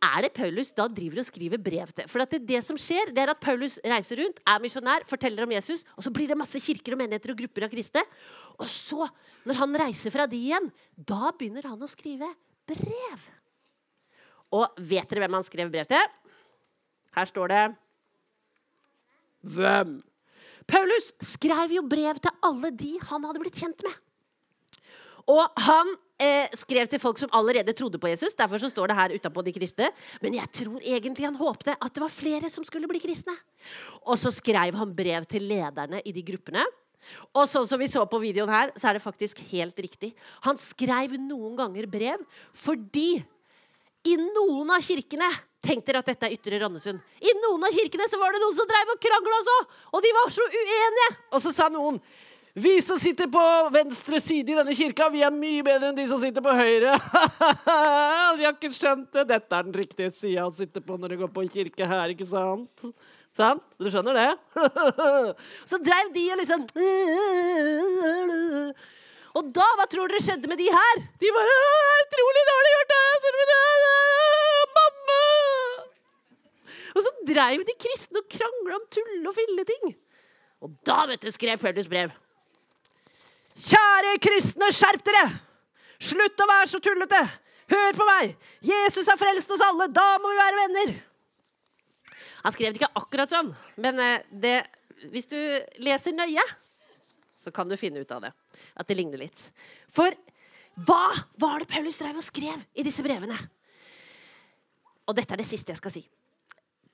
er 0.00 0.25
det 0.25 0.32
Paulus 0.32 0.70
da 0.76 0.87
driver 0.88 1.20
og 1.20 1.26
skriver 1.29 1.61
brev 1.61 1.91
til? 1.93 2.06
For 2.08 2.25
det, 2.25 2.41
det, 2.49 2.62
som 2.64 2.79
skjer, 2.81 3.12
det 3.12 3.20
er 3.20 3.32
at 3.35 3.41
Paulus 3.43 3.76
reiser 3.85 4.23
rundt, 4.23 4.41
er 4.49 4.62
misjonær, 4.62 5.05
forteller 5.08 5.44
om 5.44 5.52
Jesus, 5.52 5.85
og 5.93 6.06
så 6.06 6.12
blir 6.14 6.31
det 6.31 6.38
masse 6.41 6.61
kirker 6.64 6.97
og 6.97 7.02
menigheter 7.02 7.35
og 7.35 7.43
grupper 7.43 7.67
av 7.67 7.73
kristne. 7.73 8.05
Og 8.56 8.69
så, 8.73 9.08
når 9.44 9.61
han 9.61 9.76
reiser 9.85 10.14
fra 10.14 10.25
de 10.31 10.41
igjen, 10.41 10.70
da 10.97 11.35
begynner 11.37 11.69
han 11.69 11.85
å 11.85 11.91
skrive 11.91 12.31
brev. 12.70 13.29
Og 14.56 14.81
vet 14.81 15.11
dere 15.11 15.26
hvem 15.26 15.37
han 15.38 15.47
skrev 15.47 15.73
brev 15.73 15.88
til? 15.91 16.20
Her 17.17 17.29
står 17.29 17.53
det 17.53 17.64
Hvem? 19.41 19.99
Paulus 20.70 21.11
skrev 21.25 21.73
jo 21.75 21.82
brev 21.88 22.19
til 22.23 22.44
alle 22.46 22.70
de 22.76 22.93
han 23.08 23.25
hadde 23.26 23.41
blitt 23.43 23.58
kjent 23.58 23.82
med. 23.87 23.94
Og 25.31 25.63
han 25.67 25.94
eh, 26.20 26.53
skrev 26.58 26.89
til 26.91 27.00
folk 27.03 27.19
som 27.20 27.32
allerede 27.36 27.74
trodde 27.77 28.00
på 28.00 28.10
Jesus. 28.12 28.36
Derfor 28.39 28.60
så 28.60 28.70
står 28.70 28.91
det 28.91 28.98
her 28.98 29.15
utapå 29.17 29.44
de 29.46 29.55
kristne. 29.56 29.89
Men 30.22 30.36
jeg 30.39 30.53
tror 30.60 30.84
egentlig 30.84 31.27
han 31.27 31.41
håpte 31.41 31.74
at 31.74 31.96
det 31.96 32.05
var 32.05 32.12
flere 32.12 32.50
som 32.53 32.67
skulle 32.67 32.91
bli 32.91 33.00
kristne. 33.03 33.34
Og 34.05 34.20
så 34.20 34.32
skrev 34.34 34.77
han 34.79 34.94
brev 34.96 35.27
til 35.31 35.48
lederne 35.48 36.03
i 36.05 36.15
de 36.15 36.24
gruppene. 36.27 36.65
Og 37.34 37.46
sånn 37.48 37.67
som 37.67 37.81
vi 37.81 37.89
så 37.91 38.05
på 38.06 38.20
videoen 38.22 38.53
her, 38.53 38.72
så 38.77 38.91
er 38.91 38.98
det 38.98 39.05
faktisk 39.05 39.41
helt 39.50 39.79
riktig. 39.81 40.12
Han 40.46 40.60
skrev 40.60 41.17
noen 41.19 41.56
ganger 41.58 41.89
brev 41.91 42.24
fordi 42.56 43.22
i 44.08 44.17
noen 44.20 44.77
av 44.77 44.84
kirkene 44.84 45.29
Tenk 45.60 45.84
dere 45.84 46.00
at 46.00 46.06
dette 46.08 46.24
er 46.24 46.32
Ytre 46.32 46.56
Randesund. 46.62 47.03
I 47.20 47.32
noen 47.36 47.67
av 47.69 47.74
kirkene 47.74 48.06
så 48.08 48.17
var 48.17 48.32
det 48.32 48.39
noen 48.41 48.55
som 48.56 48.69
drev 48.69 48.94
og 48.94 49.00
krangla 49.05 49.41
så! 49.44 49.56
Og 49.93 50.00
de 50.00 50.12
var 50.17 50.31
så 50.32 50.46
uenige! 50.48 51.08
Og 51.36 51.43
så 51.44 51.53
sa 51.53 51.67
noen 51.69 51.98
vi 52.60 52.82
som 52.82 52.98
sitter 53.00 53.29
på 53.31 53.43
venstre 53.72 54.20
side 54.20 54.52
i 54.52 54.56
denne 54.58 54.74
kirka, 54.76 55.08
vi 55.12 55.22
er 55.24 55.32
mye 55.34 55.62
bedre 55.67 55.90
enn 55.90 55.96
de 55.98 56.06
som 56.10 56.20
sitter 56.20 56.44
på 56.44 56.52
høyre. 56.56 56.96
de 58.36 58.44
har 58.46 58.52
ikke 58.55 58.72
skjønt 58.74 59.08
det. 59.17 59.24
Dette 59.31 59.56
er 59.56 59.67
den 59.69 59.76
riktige 59.76 60.10
sida 60.14 60.46
å 60.46 60.55
sitte 60.55 60.82
på 60.84 60.98
når 61.00 61.14
du 61.14 61.20
går 61.22 61.32
på 61.34 61.46
kirke 61.52 61.88
her, 61.88 62.12
ikke 62.14 62.29
sant? 62.29 62.86
Sant? 63.36 63.64
Du 63.79 63.86
skjønner 63.93 64.17
det? 64.19 64.31
så 65.70 65.79
dreiv 65.81 66.10
de 66.17 66.24
og 66.34 66.40
liksom 66.40 66.60
Og 69.38 69.52
da, 69.55 69.67
hva 69.79 69.86
tror 69.86 70.10
dere 70.10 70.22
skjedde 70.24 70.50
med 70.50 70.58
de 70.58 70.67
her? 70.74 71.05
De 71.22 71.31
bare 71.36 71.58
Utrolig 72.02 72.43
dårlig 72.48 72.72
gjort! 72.74 72.96
Mamma! 74.79 75.20
Og 76.96 77.05
så 77.06 77.12
dreiv 77.29 77.62
de 77.69 77.76
kristne 77.79 78.24
og 78.24 78.32
krangla 78.32 78.81
om 78.81 78.88
tull 78.90 79.20
og 79.22 79.36
filleting. 79.36 79.94
Og 80.67 80.74
da 80.86 81.05
vet 81.08 81.22
du, 81.22 81.31
skrev 81.32 81.62
Paulus 81.62 81.88
brev. 81.88 82.10
Kjære 83.60 84.17
kristne, 84.24 84.70
skjerp 84.72 85.05
dere! 85.05 85.26
Slutt 86.00 86.40
å 86.40 86.48
være 86.48 86.69
så 86.70 86.81
tullete! 86.82 87.20
Hør 87.70 87.96
på 87.98 88.06
meg! 88.08 88.34
Jesus 88.64 89.08
har 89.10 89.20
frelst 89.20 89.52
oss 89.52 89.64
alle! 89.67 89.90
Da 89.93 90.06
må 90.22 90.32
vi 90.32 90.40
være 90.40 90.60
venner! 90.62 90.93
Han 92.40 92.55
skrev 92.55 92.72
det 92.72 92.81
ikke 92.81 92.96
akkurat 92.96 93.32
sånn, 93.32 93.50
men 93.84 94.00
eh, 94.00 94.24
det, 94.43 94.55
hvis 95.12 95.29
du 95.29 95.36
leser 95.84 96.17
nøye, 96.17 96.44
så 97.36 97.52
kan 97.52 97.69
du 97.69 97.76
finne 97.81 98.00
ut 98.00 98.14
av 98.17 98.24
det. 98.24 98.32
At 98.81 98.88
det 98.88 98.96
ligner 98.96 99.20
litt. 99.20 99.44
For 99.93 100.14
hva 100.86 101.12
var 101.40 101.60
det 101.60 101.69
Paulus 101.69 102.00
drev 102.00 102.20
og 102.20 102.24
skrev 102.24 102.64
i 102.72 102.84
disse 102.86 103.05
brevene? 103.05 103.36
Og 105.08 105.17
dette 105.19 105.36
er 105.36 105.43
det 105.43 105.48
siste 105.48 105.74
jeg 105.74 105.81
skal 105.81 105.94
si. 105.94 106.05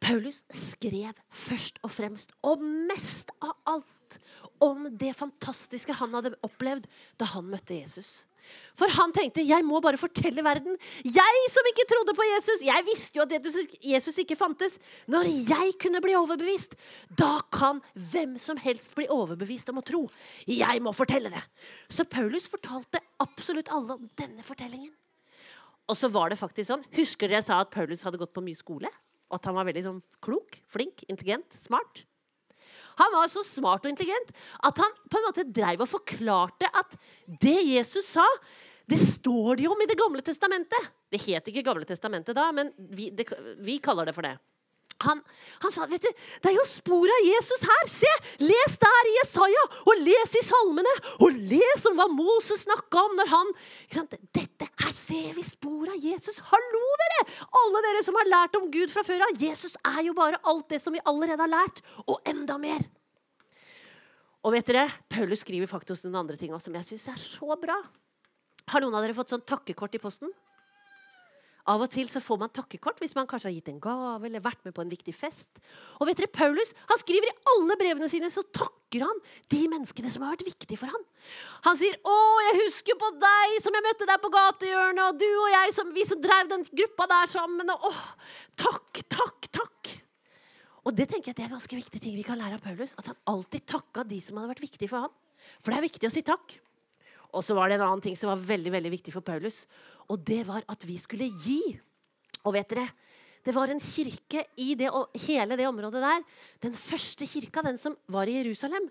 Paulus 0.07 0.45
skrev 0.55 1.17
først 1.35 1.81
og 1.83 1.91
fremst, 1.91 2.31
og 2.47 2.63
mest 2.63 3.33
av 3.43 3.57
alt, 3.67 4.21
om 4.63 4.87
det 4.95 5.11
fantastiske 5.19 5.97
han 5.99 6.15
hadde 6.15 6.37
opplevd 6.47 6.87
da 7.19 7.27
han 7.33 7.49
møtte 7.51 7.75
Jesus. 7.75 8.23
For 8.79 8.93
han 8.95 9.11
tenkte 9.11 9.43
jeg 9.43 9.65
må 9.67 9.81
bare 9.83 9.99
fortelle 9.99 10.45
verden. 10.47 10.77
Jeg 11.03 11.41
som 11.51 11.67
ikke 11.67 11.87
trodde 11.91 12.15
på 12.15 12.27
Jesus, 12.29 12.63
jeg 12.63 12.87
visste 12.87 13.19
jo 13.19 13.25
at 13.25 13.81
Jesus 13.83 14.21
ikke 14.23 14.37
fantes. 14.39 14.77
Når 15.11 15.27
jeg 15.49 15.75
kunne 15.83 16.03
bli 16.05 16.15
overbevist, 16.15 16.77
da 17.19 17.41
kan 17.51 17.81
hvem 18.13 18.37
som 18.39 18.61
helst 18.63 18.95
bli 18.95 19.09
overbevist 19.11 19.73
om 19.73 19.81
å 19.83 19.87
tro. 19.87 20.05
Jeg 20.47 20.85
må 20.85 20.95
fortelle 20.95 21.33
det. 21.33 21.43
Så 21.91 22.07
Paulus 22.07 22.47
fortalte 22.53 23.03
absolutt 23.23 23.73
alle 23.75 23.99
om 23.99 24.07
denne 24.21 24.47
fortellingen. 24.47 24.95
Og 25.91 25.99
så 25.99 26.11
var 26.11 26.31
det 26.31 26.39
faktisk 26.39 26.71
sånn, 26.71 26.87
Husker 26.95 27.27
dere 27.27 27.41
jeg 27.41 27.49
sa 27.49 27.61
at 27.63 27.75
Paulus 27.75 28.03
hadde 28.07 28.19
gått 28.23 28.35
på 28.35 28.43
mye 28.47 28.59
skole? 28.59 28.91
Og 29.31 29.39
at 29.41 29.49
han 29.49 29.57
var 29.59 29.67
veldig 29.69 29.85
sånn 29.87 30.03
klok, 30.23 30.61
flink, 30.71 31.03
intelligent, 31.11 31.57
smart. 31.59 32.05
Han 32.97 33.13
var 33.13 33.29
så 33.29 33.43
smart 33.45 33.85
og 33.85 33.93
intelligent 33.93 34.31
at 34.65 34.79
han 34.81 34.95
på 35.11 35.19
en 35.19 35.27
måte 35.27 35.45
dreiv 35.53 35.83
og 35.85 35.91
forklarte 35.91 36.71
at 36.73 36.97
det 37.43 37.59
Jesus 37.67 38.09
sa, 38.15 38.25
det 38.89 38.99
står 39.03 39.59
det 39.59 39.67
jo 39.67 39.75
om 39.75 39.83
i 39.83 39.89
Det 39.91 39.99
gamle 39.99 40.23
testamentet. 40.25 40.93
Det 41.11 41.21
het 41.27 41.49
ikke 41.51 41.65
Gamle 41.67 41.87
testamentet 41.89 42.37
da, 42.39 42.49
men 42.55 42.73
vi, 42.79 43.11
det, 43.11 43.27
vi 43.63 43.79
kaller 43.83 44.09
det 44.09 44.15
for 44.17 44.27
det. 44.27 44.37
Han, 45.05 45.21
han, 45.61 45.73
sa 45.73 45.85
vet 45.91 46.07
du, 46.07 46.09
det 46.41 46.49
er 46.49 46.57
jo 46.57 46.65
spor 46.69 47.11
av 47.13 47.25
Jesus 47.27 47.65
her. 47.69 47.91
Se! 47.93 48.13
Les 48.41 48.77
der 48.81 49.11
i 49.11 49.15
Jesaja, 49.19 49.65
og 49.85 50.03
les 50.07 50.37
i 50.41 50.43
salmene. 50.47 50.95
Og 51.21 51.37
les 51.51 51.85
om 51.91 51.99
hva 52.01 52.07
Moses 52.09 52.65
snakka 52.65 53.03
om 53.03 53.17
når 53.19 53.33
han 53.33 53.53
Dette, 54.33 54.69
Her 54.81 54.95
ser 54.97 55.35
vi 55.37 55.45
spor 55.47 55.91
av 55.93 56.01
Jesus. 56.01 56.41
Hallo, 56.49 56.85
dere! 57.03 57.27
Alle 57.61 57.83
dere 57.89 58.05
som 58.07 58.17
har 58.17 58.31
lært 58.31 58.57
om 58.59 58.71
Gud 58.73 58.93
fra 58.93 59.05
før 59.07 59.27
av. 59.29 59.37
Jesus 59.41 59.77
er 59.85 60.01
jo 60.09 60.17
bare 60.17 60.41
alt 60.49 60.69
det 60.73 60.81
som 60.83 60.97
vi 60.97 61.05
allerede 61.05 61.45
har 61.45 61.53
lært, 61.53 61.85
og 62.07 62.21
enda 62.29 62.57
mer. 62.61 62.89
Og 64.47 64.55
vet 64.55 64.69
dere, 64.69 64.89
Paulus 65.11 65.43
skriver 65.43 65.69
faktisk 65.69 66.07
noen 66.07 66.23
andre 66.23 66.39
ting 66.41 66.55
også, 66.55 66.71
som 66.71 66.79
jeg 66.79 66.89
syns 66.93 67.09
er 67.13 67.21
så 67.21 67.61
bra. 67.61 67.77
Har 68.71 68.83
noen 68.83 68.95
av 68.95 69.05
dere 69.05 69.17
fått 69.17 69.33
sånn 69.33 69.45
takkekort 69.47 69.97
i 69.99 70.03
posten? 70.03 70.33
Av 71.67 71.83
og 71.83 71.91
til 71.91 72.07
så 72.07 72.23
får 72.23 72.39
man 72.39 72.53
takkekort 72.55 73.01
hvis 73.03 73.17
man 73.19 73.27
kanskje 73.27 73.49
har 73.51 73.57
gitt 73.57 73.71
en 73.73 73.81
gave 73.83 74.29
eller 74.29 74.43
vært 74.45 74.63
med 74.63 74.75
på 74.77 74.85
en 74.85 74.93
viktig 74.93 75.15
fest. 75.17 75.59
Og 75.99 76.07
vet 76.07 76.21
dere, 76.21 76.31
Paulus 76.31 76.71
han 76.87 77.01
skriver 77.03 77.27
i 77.31 77.37
alle 77.55 77.77
brevene 77.81 78.11
sine 78.11 78.31
så 78.31 78.45
takker 78.55 79.03
han 79.03 79.23
de 79.51 79.65
menneskene 79.73 80.13
som 80.13 80.23
har 80.23 80.37
vært 80.37 80.47
viktige 80.47 80.79
for 80.79 80.95
han. 80.95 81.07
Han 81.67 81.77
sier 81.79 81.99
'Å, 81.99 82.17
jeg 82.47 82.61
husker 82.63 82.95
på 82.95 83.11
deg 83.19 83.59
som 83.63 83.75
jeg 83.75 83.83
møtte 83.83 84.07
deg 84.07 84.23
på 84.23 84.31
gatehjørnet', 84.31 85.09
'og 85.09 85.19
du 85.19 85.31
og 85.43 85.51
jeg, 85.51 85.75
som, 85.75 85.93
vi 85.93 86.05
som 86.07 86.23
drev 86.23 86.49
den 86.49 86.63
gruppa 86.71 87.07
der 87.11 87.27
sammen', 87.27 87.75
og 87.75 87.81
'Å, 87.83 87.93
takk, 88.57 89.03
takk, 89.11 89.51
takk'. 89.51 90.01
Og 90.87 90.95
det 90.95 91.09
tenker 91.11 91.33
jeg 91.33 91.37
det 91.41 91.45
er 91.49 91.57
ganske 91.57 91.77
viktig 91.77 92.01
ting 92.01 92.15
vi 92.15 92.23
kan 92.23 92.39
lære 92.39 92.61
av 92.61 92.63
Paulus. 92.63 92.95
At 92.95 93.11
han 93.11 93.19
alltid 93.27 93.67
takka 93.67 94.07
de 94.07 94.21
som 94.23 94.39
hadde 94.39 94.55
vært 94.55 94.63
viktige 94.63 94.89
for 94.89 95.03
ham. 95.03 95.11
For 95.59 95.75
det 95.75 95.81
er 95.81 95.89
viktig 95.89 96.07
å 96.07 96.15
si 96.15 96.23
takk. 96.23 96.61
Og 97.37 97.45
så 97.45 97.57
var 97.57 97.69
det 97.69 97.77
en 97.79 97.87
annen 97.87 98.05
ting 98.05 98.17
som 98.17 98.33
var 98.33 98.41
veldig 98.41 98.73
veldig 98.73 98.93
viktig 98.97 99.13
for 99.15 99.25
Paulus. 99.25 99.65
Og 100.09 100.23
det 100.25 100.43
var 100.49 100.65
at 100.73 100.87
vi 100.89 100.97
skulle 101.01 101.29
gi. 101.29 101.61
Og 102.47 102.55
vet 102.57 102.73
dere, 102.73 102.89
det 103.47 103.55
var 103.55 103.71
en 103.71 103.83
kirke 103.83 104.43
i 104.59 104.73
det, 104.79 104.89
hele 105.27 105.59
det 105.59 105.69
området 105.69 106.03
der. 106.03 106.25
Den 106.65 106.75
første 106.75 107.29
kirka, 107.31 107.63
den 107.63 107.79
som 107.79 107.95
var 108.11 108.27
i 108.27 108.41
Jerusalem. 108.41 108.89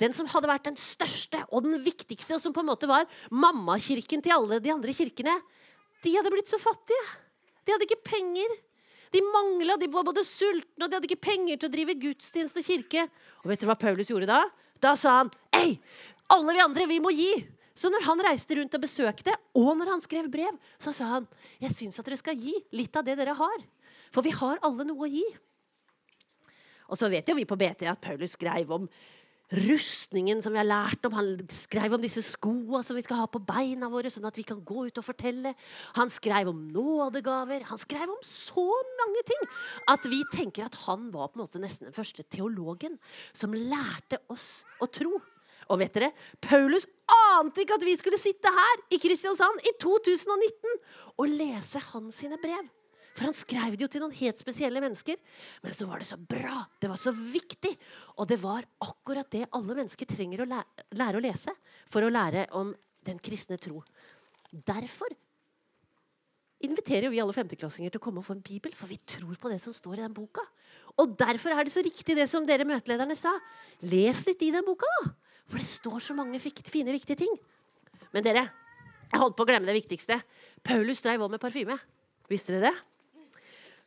Den 0.00 0.12
som 0.16 0.28
hadde 0.28 0.50
vært 0.50 0.66
den 0.66 0.76
største 0.80 1.40
og 1.54 1.64
den 1.64 1.78
viktigste, 1.80 2.34
og 2.36 2.42
som 2.42 2.52
på 2.52 2.64
en 2.64 2.68
måte 2.72 2.90
var 2.90 3.06
mammakirken 3.30 4.24
til 4.24 4.34
alle 4.34 4.58
de 4.60 4.72
andre 4.74 4.92
kirkene. 4.96 5.38
De 6.04 6.12
hadde 6.16 6.32
blitt 6.34 6.50
så 6.50 6.58
fattige. 6.60 7.04
De 7.64 7.72
hadde 7.72 7.86
ikke 7.86 8.02
penger. 8.04 8.58
De 9.14 9.22
mangla, 9.22 9.78
de 9.78 9.88
var 9.88 10.04
både 10.04 10.24
sultne, 10.26 10.82
og 10.82 10.90
de 10.90 10.98
hadde 10.98 11.08
ikke 11.08 11.28
penger 11.30 11.60
til 11.60 11.70
å 11.70 11.72
drive 11.72 11.96
gudstjeneste 12.02 12.60
og 12.60 12.66
kirke. 12.66 13.06
Og 13.44 13.52
vet 13.52 13.62
dere 13.62 13.70
hva 13.70 13.78
Paulus 13.78 14.10
gjorde 14.10 14.28
da? 14.28 14.40
Da 14.82 14.96
sa 14.98 15.20
han, 15.22 15.30
Ei, 15.54 15.78
alle 16.34 16.56
vi 16.56 16.64
andre, 16.64 16.88
vi 16.90 17.00
må 17.00 17.14
gi! 17.14 17.30
Så 17.74 17.90
når 17.90 18.04
han 18.06 18.22
reiste 18.22 18.54
rundt 18.54 18.76
og 18.76 18.84
besøkte, 18.84 19.34
og 19.58 19.72
når 19.78 19.96
han 19.96 20.04
skrev 20.04 20.28
brev, 20.30 20.54
så 20.78 20.94
sa 20.94 21.08
han 21.16 21.26
jeg 21.62 21.74
syns 21.74 21.98
at 21.98 22.06
dere 22.06 22.20
skal 22.20 22.38
gi 22.38 22.54
litt 22.76 22.94
av 22.94 23.06
det 23.06 23.18
dere 23.18 23.34
har. 23.38 23.66
For 24.14 24.22
vi 24.22 24.34
har 24.34 24.62
alle 24.62 24.86
noe 24.86 25.08
å 25.08 25.10
gi. 25.10 25.24
Og 26.86 27.00
så 27.00 27.10
vet 27.10 27.26
jo 27.26 27.34
vi 27.34 27.48
på 27.48 27.58
BT 27.58 27.88
at 27.90 28.02
Paulus 28.02 28.36
skrev 28.36 28.70
om 28.76 28.86
rustningen 29.54 30.40
som 30.42 30.54
vi 30.54 30.60
har 30.60 30.68
lært 30.68 31.04
om. 31.06 31.16
Han 31.16 31.34
skrev 31.52 31.96
om 31.96 32.02
disse 32.02 32.22
skoa 32.24 32.82
som 32.86 32.96
vi 32.96 33.04
skal 33.04 33.22
ha 33.22 33.26
på 33.30 33.42
beina 33.44 33.90
våre, 33.92 34.10
sånn 34.12 34.26
at 34.28 34.38
vi 34.38 34.46
kan 34.46 34.62
gå 34.64 34.86
ut 34.88 35.00
og 35.00 35.06
fortelle. 35.06 35.54
Han 35.98 36.12
skrev 36.12 36.50
om 36.50 36.62
nådegaver. 36.72 37.66
Han 37.70 37.80
skrev 37.80 38.08
om 38.08 38.22
så 38.24 38.66
mange 39.00 39.24
ting 39.28 39.46
at 39.92 40.08
vi 40.10 40.22
tenker 40.34 40.68
at 40.68 40.78
han 40.86 41.10
var 41.14 41.30
på 41.30 41.40
en 41.40 41.44
måte 41.44 41.62
nesten 41.62 41.90
den 41.90 41.96
første 41.96 42.26
teologen 42.30 42.98
som 43.36 43.54
lærte 43.54 44.22
oss 44.32 44.62
å 44.82 44.88
tro. 44.90 45.18
Og 45.72 45.80
vet 45.80 45.94
dere, 45.96 46.12
Paulus 46.44 46.86
ante 47.34 47.64
ikke 47.64 47.78
at 47.78 47.86
vi 47.86 47.96
skulle 47.98 48.20
sitte 48.20 48.52
her 48.52 48.82
i 48.94 49.00
Kristiansand 49.00 49.62
i 49.64 49.74
2019 49.80 50.80
og 51.14 51.28
lese 51.30 51.82
hans 51.92 52.20
sine 52.22 52.40
brev. 52.42 52.64
For 53.14 53.28
han 53.28 53.36
skrev 53.36 53.76
det 53.76 53.84
jo 53.84 53.90
til 53.92 54.02
noen 54.02 54.16
helt 54.18 54.40
spesielle 54.42 54.80
mennesker. 54.82 55.18
Men 55.62 55.76
så 55.76 55.86
var 55.86 56.02
det 56.02 56.08
så 56.08 56.18
bra, 56.18 56.64
det 56.82 56.90
var 56.90 56.98
så 56.98 57.12
viktig. 57.14 57.70
Og 58.18 58.26
det 58.30 58.40
var 58.42 58.66
akkurat 58.82 59.30
det 59.30 59.46
alle 59.54 59.76
mennesker 59.78 60.08
trenger 60.10 60.42
å 60.42 60.48
lære, 60.50 61.14
å 61.14 61.22
lese 61.22 61.54
for 61.90 62.02
å 62.02 62.10
lære 62.10 62.48
om 62.58 62.72
den 63.06 63.20
kristne 63.22 63.58
tro. 63.60 63.84
Derfor 64.50 65.14
inviterer 66.64 67.12
vi 67.12 67.20
alle 67.22 67.36
femteklassinger 67.36 67.92
til 67.92 68.00
å 68.00 68.02
komme 68.02 68.22
og 68.22 68.26
få 68.26 68.34
en 68.38 68.44
bibel, 68.44 68.74
for 68.74 68.90
vi 68.90 68.98
tror 68.98 69.36
på 69.38 69.50
det 69.52 69.60
som 69.62 69.74
står 69.76 69.98
i 70.00 70.04
den 70.06 70.16
boka. 70.16 70.42
Og 70.98 71.14
derfor 71.18 71.54
er 71.54 71.66
det 71.66 71.74
så 71.74 71.82
riktig 71.84 72.16
det 72.18 72.26
som 72.30 72.46
dere 72.48 72.66
møtelederne 72.66 73.14
sa. 73.18 73.34
Les 73.84 74.24
litt 74.26 74.42
i 74.46 74.52
den 74.54 74.66
boka, 74.66 74.90
da. 74.98 75.12
For 75.50 75.60
det 75.60 75.68
står 75.68 76.00
så 76.00 76.16
mange 76.16 76.40
fine, 76.40 76.94
viktige 76.94 77.20
ting. 77.24 77.34
Men 78.14 78.24
dere, 78.24 78.46
jeg 79.10 79.20
holdt 79.20 79.36
på 79.36 79.44
å 79.44 79.48
glemme 79.48 79.68
det 79.68 79.76
viktigste. 79.76 80.18
Paulus 80.64 81.02
dreiv 81.04 81.24
òg 81.24 81.34
med 81.34 81.42
parfyme. 81.42 81.76
Visste 82.30 82.54
dere 82.56 82.70
det? 82.70 83.40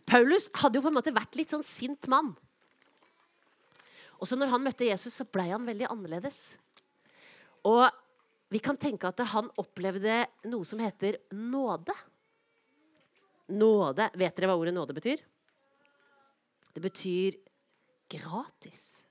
Paulus 0.08 0.48
hadde 0.62 0.80
jo 0.80 0.86
på 0.86 0.92
en 0.92 0.98
måte 1.00 1.16
vært 1.16 1.36
litt 1.36 1.52
sånn 1.52 1.66
sint 1.66 2.08
mann. 2.12 2.32
Og 4.18 4.30
så 4.30 4.38
når 4.38 4.54
han 4.54 4.64
møtte 4.64 4.88
Jesus, 4.88 5.18
så 5.18 5.28
blei 5.30 5.50
han 5.52 5.68
veldig 5.68 5.90
annerledes. 5.92 6.56
Og 7.68 7.86
vi 8.54 8.62
kan 8.64 8.80
tenke 8.80 9.10
at 9.10 9.20
han 9.34 9.50
opplevde 9.60 10.22
noe 10.48 10.68
som 10.68 10.80
heter 10.80 11.20
nåde. 11.36 11.96
Nåde 13.58 14.10
Vet 14.20 14.36
dere 14.36 14.52
hva 14.52 14.58
ordet 14.60 14.76
nåde 14.76 14.96
betyr? 14.96 15.22
Det 16.72 16.84
betyr 16.84 17.38
gratis. 18.12 19.07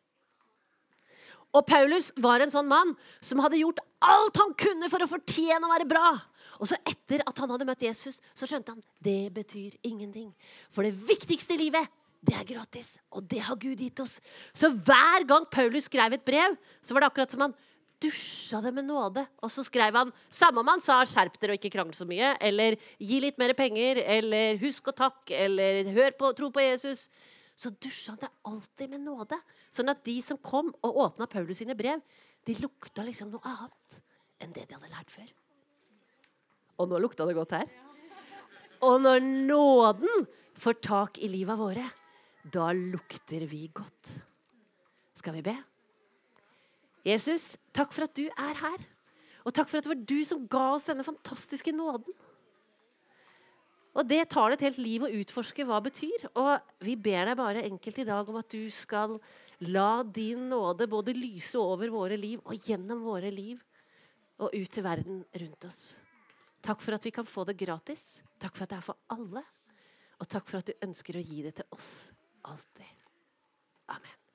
Og 1.57 1.65
Paulus 1.69 2.11
var 2.21 2.43
en 2.45 2.53
sånn 2.53 2.69
mann 2.69 2.95
som 3.25 3.41
hadde 3.41 3.61
gjort 3.63 3.81
alt 4.05 4.41
han 4.43 4.57
kunne 4.61 4.91
for 4.93 5.03
å 5.03 5.11
fortjene 5.11 5.65
å 5.65 5.73
være 5.73 5.89
bra. 5.89 6.09
Og 6.61 6.69
så 6.71 6.79
etter 6.89 7.25
at 7.27 7.39
han 7.41 7.53
hadde 7.53 7.69
møtt 7.69 7.85
Jesus, 7.85 8.21
så 8.37 8.49
skjønte 8.49 8.75
han 8.75 8.83
det 9.05 9.33
betyr 9.37 9.77
ingenting. 9.87 10.31
For 10.73 10.87
det 10.87 10.97
viktigste 10.97 11.57
i 11.57 11.63
livet, 11.67 11.89
det 12.27 12.37
er 12.37 12.49
gratis. 12.49 12.97
Og 13.13 13.25
det 13.29 13.43
har 13.47 13.59
Gud 13.61 13.81
gitt 13.81 14.01
oss. 14.03 14.19
Så 14.57 14.71
hver 14.73 15.27
gang 15.29 15.47
Paulus 15.53 15.89
skrev 15.91 16.17
et 16.17 16.27
brev, 16.27 16.57
så 16.83 16.95
var 16.95 17.05
det 17.05 17.11
akkurat 17.13 17.35
som 17.35 17.45
han 17.47 17.57
dusja 18.03 18.61
det 18.65 18.73
med 18.77 18.89
nåde. 18.89 19.25
Og 19.45 19.53
så 19.53 19.65
skrev 19.65 19.97
han 19.97 20.13
samme 20.29 20.61
om 20.61 20.69
han 20.69 20.83
sa 20.85 21.01
'skjerp 21.05 21.39
dere 21.41 21.55
og 21.55 21.61
ikke 21.61 21.73
krangle 21.73 21.97
så 21.97 22.05
mye', 22.09 22.37
eller 22.41 22.77
'gi 23.01 23.21
litt 23.21 23.39
mer 23.39 23.55
penger', 23.55 24.03
eller 24.05 24.59
'husk 24.61 24.89
å 24.89 24.97
takke', 24.97 25.33
eller 25.33 25.85
'hør 25.85 26.13
på, 26.19 26.33
tro 26.37 26.51
på 26.51 26.61
Jesus' 26.61 27.09
så 27.57 27.73
dusja 27.73 28.13
han 28.13 28.21
det 28.21 28.33
alltid 28.49 28.93
med 28.93 29.05
nåde. 29.07 29.39
Sånn 29.73 29.89
at 29.89 30.05
de 30.05 30.19
som 30.25 30.39
kom 30.45 30.69
og 30.85 31.01
åpna 31.07 31.29
Paulus 31.31 31.63
sine 31.63 31.77
brev, 31.79 32.03
de 32.47 32.57
lukta 32.61 33.05
liksom 33.07 33.33
noe 33.33 33.43
annet 33.49 34.01
enn 34.45 34.53
det 34.53 34.67
de 34.69 34.77
hadde 34.77 34.93
lært 34.93 35.13
før. 35.13 35.31
Og 36.77 36.91
nå 36.91 37.01
lukta 37.01 37.25
det 37.25 37.37
godt 37.39 37.57
her. 37.57 37.71
Og 38.85 38.99
når 39.01 39.25
nåden 39.25 40.27
får 40.61 40.77
tak 40.85 41.21
i 41.25 41.31
livet 41.33 41.57
våre, 41.57 41.87
da 42.45 42.69
lukter 42.77 43.47
vi 43.49 43.65
godt. 43.75 44.13
Skal 45.17 45.39
vi 45.39 45.47
be? 45.49 45.57
Jesus, 47.07 47.55
takk 47.73 47.95
for 47.97 48.05
at 48.05 48.15
du 48.19 48.27
er 48.29 48.61
her. 48.61 48.85
Og 49.47 49.55
takk 49.55 49.71
for 49.71 49.79
at 49.79 49.87
det 49.87 49.93
var 49.95 50.07
du 50.11 50.19
som 50.29 50.45
ga 50.51 50.69
oss 50.75 50.89
denne 50.89 51.07
fantastiske 51.07 51.73
nåden. 51.73 52.13
Og 53.97 54.05
det 54.05 54.27
tar 54.29 54.51
det 54.53 54.59
et 54.59 54.67
helt 54.69 54.83
liv 54.85 55.05
å 55.07 55.13
utforske 55.23 55.65
hva 55.65 55.79
det 55.81 55.91
betyr. 55.91 56.27
Og 56.37 56.85
vi 56.85 56.97
ber 57.01 57.31
deg 57.31 57.39
bare 57.39 57.65
enkelt 57.65 58.01
i 58.03 58.09
dag 58.09 58.29
om 58.29 58.39
at 58.41 58.51
du 58.53 58.69
skal 58.73 59.17
la 59.65 60.03
din 60.05 60.51
nåde 60.51 60.89
både 60.91 61.15
lyse 61.17 61.57
over 61.57 61.89
våre 61.93 62.19
liv 62.21 62.43
og 62.45 62.69
gjennom 62.69 63.01
våre 63.07 63.33
liv 63.33 63.63
og 64.37 64.53
ut 64.53 64.69
til 64.69 64.85
verden 64.85 65.23
rundt 65.33 65.65
oss. 65.65 65.97
Takk 66.61 66.83
for 66.85 66.97
at 66.97 67.07
vi 67.07 67.15
kan 67.15 67.29
få 67.29 67.47
det 67.49 67.57
gratis. 67.57 68.21
Takk 68.43 68.57
for 68.57 68.67
at 68.67 68.75
det 68.75 68.81
er 68.83 68.85
for 68.85 69.01
alle. 69.17 69.45
Og 70.21 70.29
takk 70.29 70.49
for 70.49 70.61
at 70.61 70.69
du 70.69 70.87
ønsker 70.87 71.17
å 71.17 71.25
gi 71.25 71.43
det 71.47 71.57
til 71.61 71.77
oss 71.77 72.11
alltid. 72.45 73.09
Amen. 73.97 74.26